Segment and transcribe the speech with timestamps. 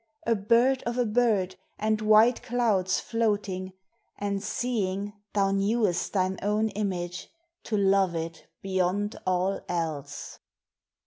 [0.25, 3.73] A bird of a bird and white clouds floating
[4.17, 7.29] And seeing thou knewest thine own image
[7.65, 10.39] To love it beyond all else.